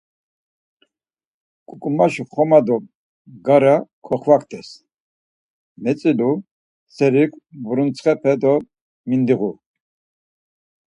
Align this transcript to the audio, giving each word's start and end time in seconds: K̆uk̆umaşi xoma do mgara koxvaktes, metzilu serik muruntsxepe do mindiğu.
K̆uk̆umaşi 1.67 2.23
xoma 2.31 2.59
do 2.65 2.77
mgara 3.33 3.75
koxvaktes, 4.05 4.69
metzilu 5.83 6.31
serik 6.95 7.31
muruntsxepe 7.63 8.33
do 8.41 8.53
mindiğu. 9.07 9.51